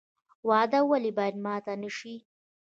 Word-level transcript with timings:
وعده 0.47 0.79
ولې 0.91 1.11
باید 1.17 1.35
ماته 1.45 1.73
نشي؟ 1.81 2.15